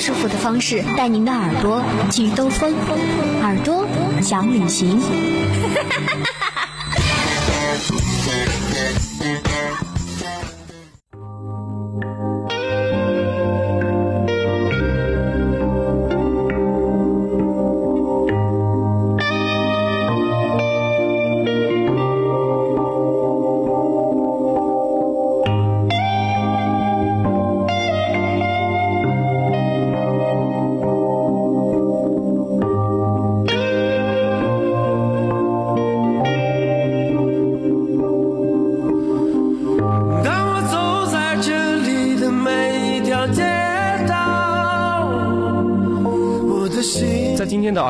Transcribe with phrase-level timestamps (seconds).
[0.00, 2.72] 舒服的方式带您的耳朵去兜风，
[3.42, 3.86] 耳朵
[4.22, 4.98] 想旅行。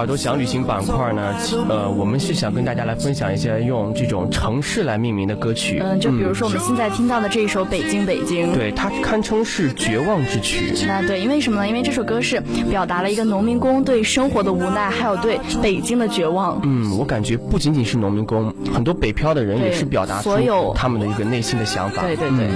[0.00, 1.34] 耳朵想旅行板块呢，
[1.68, 5.78] 呃，我们是想跟大家来分享一些用这种城市来命名的歌曲。
[5.84, 10.72] 嗯，就比如说我们现在听到的这一首《北京北京》，对，它堪称是绝望之曲。
[10.88, 11.68] 那对，因为什么呢？
[11.68, 16.58] 因为这首歌是表达了一个农民工对生活的无奈，还有对北京的绝望。
[16.64, 22.00] 嗯，我感觉不仅仅是农民工，很多北漂的人也是表达所有他们的一个内心的想法。
[22.00, 22.48] 对对对。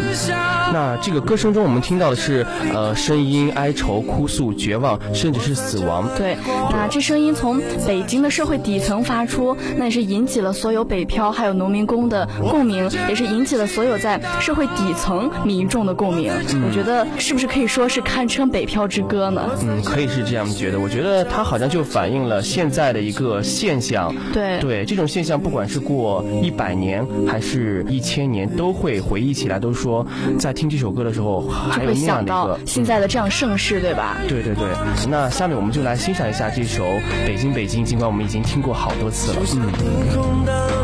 [0.73, 6.09] 那这个歌声中，我们听到的是呃声音、哀愁、哭诉、绝望，甚至是死亡。
[6.17, 6.39] 对，
[6.71, 8.25] 那这声音从北京。
[8.25, 16.33] 的社会底层发出，那也是引起了所有北漂还有农民工的共鸣，也是引起了所有在社会底层民众的共鸣。
[16.67, 19.51] 我觉得是不是可以说是堪称北漂之歌呢？
[19.61, 20.81] 嗯，可以是这样觉得。
[20.81, 24.15] 我觉得它好像就反映了现在的一个现象。
[24.33, 30.07] 对对，这种现象不管是过一百年还是一千年，都会回忆起来，都说
[30.39, 34.17] 在听这首歌的时候，还有那样的一个现在的这样盛世，对吧？
[34.29, 34.65] 对对对。
[35.11, 36.85] 那下面我们就来欣赏一下这首
[37.27, 38.05] 《北京北京》，尽管。
[38.11, 39.43] 我们已经听过好多次了。
[39.57, 40.84] 嗯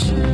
[0.00, 0.29] Peace.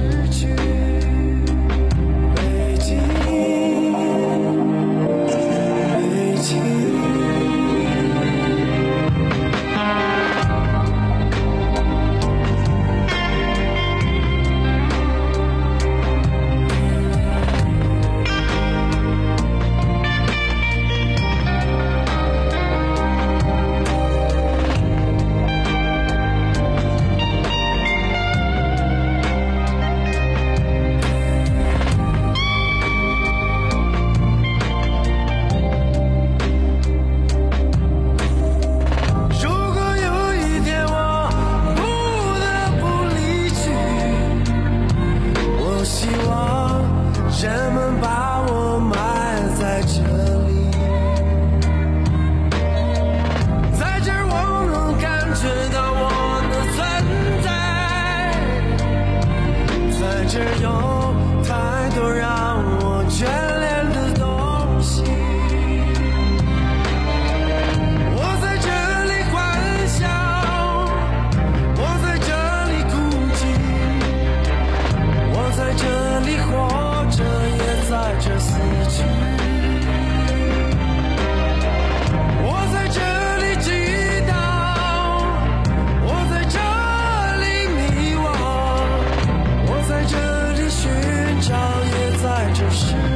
[92.77, 93.16] passion.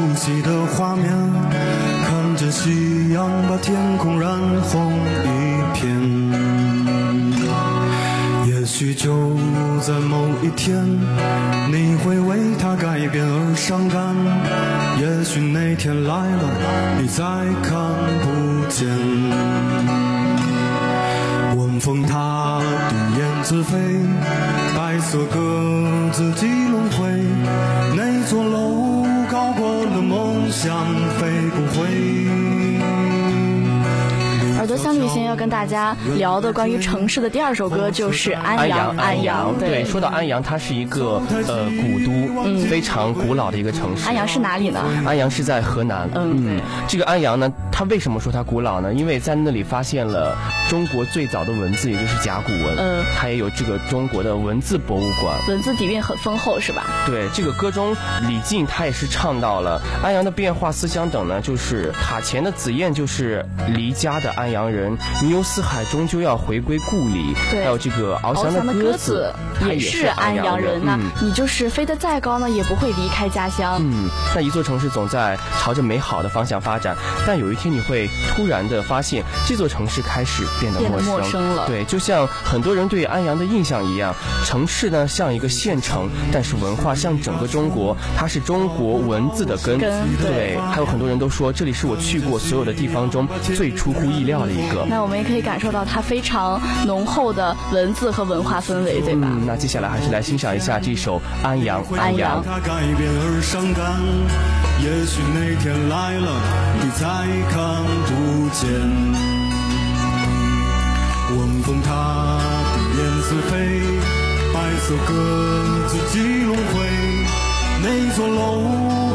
[0.00, 1.06] 熟悉的画面。
[2.06, 4.32] 看见夕阳把天空染
[4.62, 4.92] 红
[5.24, 5.28] 一
[5.74, 5.84] 片。
[8.46, 9.36] 也许就
[9.80, 10.86] 在某一天，
[11.70, 14.16] 你会为它改变而伤感。
[14.98, 16.48] 也许那天来了，
[17.00, 17.22] 你再
[17.62, 17.76] 看
[18.22, 18.88] 不见。
[21.80, 22.60] 风它
[22.90, 23.78] 独雁自飞，
[24.76, 25.38] 白色鸽
[26.12, 26.30] 子
[30.62, 30.86] 想，
[31.18, 32.39] 飞不回。
[34.80, 38.94] 耳朵想旅行要跟大家聊的关于城市的第二首歌就是安阳。
[38.96, 42.12] 安阳，对，说到安阳，它是一个呃古都，
[42.44, 44.06] 嗯，非常古老的一个城市。
[44.06, 44.80] 安阳是哪里呢？
[45.06, 46.08] 安阳是在河南。
[46.14, 48.92] 嗯，这个安阳呢，它为什么说它古老呢？
[48.92, 50.36] 因为在那里发现了
[50.68, 52.76] 中国最早的文字，也就是甲骨文。
[52.76, 55.36] 嗯，它也有这个中国的文字博物馆。
[55.48, 56.84] 文字底蕴很丰厚，是吧？
[57.06, 57.96] 对，这个歌中
[58.28, 63.44] 李靖他也是唱到了安阳的变化思乡等呢，就是塔前的紫燕就是
[63.74, 64.50] 离家的安。
[64.50, 67.34] 阳人，迷游四海，终究要回归故里。
[67.50, 69.32] 对，还有这个翱翔的鸽子，
[69.66, 70.98] 也是安阳人呐。
[71.22, 73.78] 你就是飞得再高呢，也不会离开家乡。
[73.80, 76.96] 嗯，那一座城市总在朝着美好的方向发展，
[77.26, 81.66] 但有一天你会突然的发现，这座城市开始变得陌生了。
[81.66, 84.12] 对，就像很多人对安阳的印象一样，
[84.44, 89.78] 城市呢像一个县城，但是文化像整个中国，它是中国文字的根。
[89.78, 94.40] 对，还有很多人都说，这里是我去过所有的地方中最出乎意料。
[94.40, 99.28] 的一个，那我们也可以感受到它非常浓厚的文字和文化氛围，对吧？
[99.46, 101.82] 那接下来还是来欣赏一下这首《安阳》。
[101.98, 102.44] 安阳。
[104.82, 106.32] 也许那天来了，
[106.80, 107.04] 你再
[107.50, 108.60] 看不见。
[111.36, 112.40] 晚风它
[112.96, 113.54] 燕子飞，
[114.54, 115.12] 白色鸽
[115.86, 116.88] 子几轮回。
[117.82, 118.38] 那座楼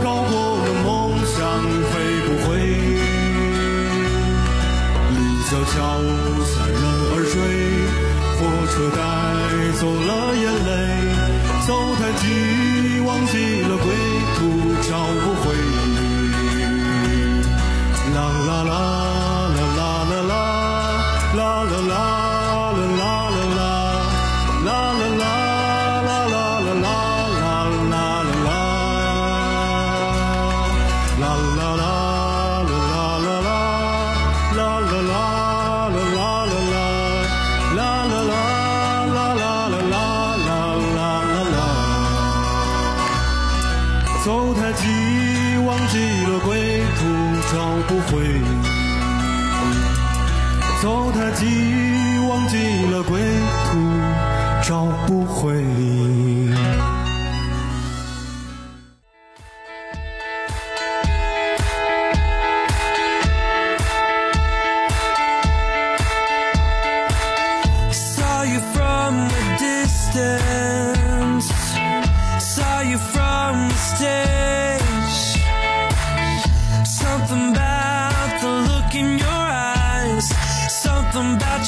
[0.04, 1.42] 高过了梦想，
[1.92, 2.15] 飞
[5.46, 5.74] 小桥
[6.44, 6.82] 散人
[7.14, 7.38] 而睡，
[8.36, 8.98] 火车带
[9.78, 10.70] 走了眼泪，
[11.68, 12.24] 走太急
[13.06, 13.86] 忘记了归
[14.36, 14.42] 途，
[14.82, 14.90] 找
[15.22, 15.46] 不回。
[18.16, 18.74] 啦啦啦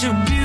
[0.02, 0.37] to be.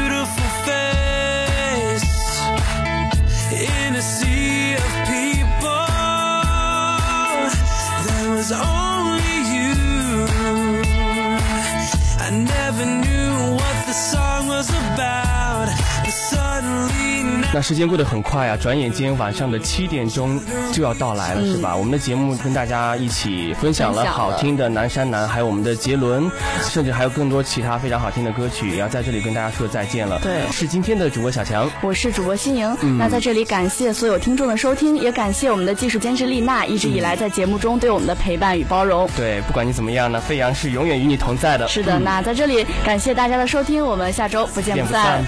[17.55, 20.41] 那时间过得很快啊，转眼间晚上的七点钟
[20.73, 21.77] 就要到来了，是吧？
[21.77, 26.31] 我们的节目跟大家一起分享了好听的《南山南》，还有我们的杰伦，
[26.63, 30.19] 甚至还有更多其他非常好听的歌曲，也要在这里跟大家说再见了。
[30.23, 32.75] 对，是今天的主播小强，我是主播新莹。
[32.99, 39.07] 那在这里感谢所有听众的收听，也感谢我们的技术监制丽娜一直以来在节目中对我们的陪伴与包容。
[39.15, 41.69] 对，不管你怎么样呢，飞扬是永远与你同在的。
[41.69, 45.23] 是的，那在这里感谢大家的收听，我们下周不见不散。